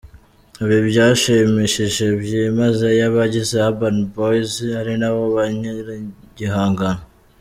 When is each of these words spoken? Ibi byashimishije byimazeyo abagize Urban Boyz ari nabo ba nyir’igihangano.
Ibi 0.63 0.77
byashimishije 0.89 2.05
byimazeyo 2.21 3.03
abagize 3.09 3.55
Urban 3.67 3.97
Boyz 4.13 4.51
ari 4.79 4.93
nabo 5.01 5.23
ba 5.35 5.43
nyir’igihangano. 5.57 7.03